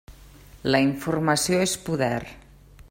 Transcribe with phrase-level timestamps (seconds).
[0.75, 2.21] La informació és poder.